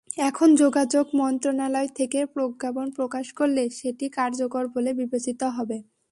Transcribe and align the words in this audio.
এখন 0.21 0.49
যোগাযোগ 0.55 1.05
মন্ত্রণালয় 1.13 1.89
থেকে 1.95 2.19
প্রজ্ঞাপন 2.33 2.87
প্রকাশ 2.91 3.25
করলে 3.33 3.63
সেটি 3.71 4.05
কার্যকর 4.11 4.63
বলে 4.75 4.91
বিবেচিত 4.93 5.41
হবে। 5.55 5.77